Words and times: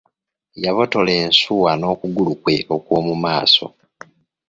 Yabotola 0.63 1.11
ensuwa 1.25 1.71
n'okugulu 1.79 2.33
kwe 2.41 2.55
okw'omu 2.75 3.13
maaso. 3.23 3.65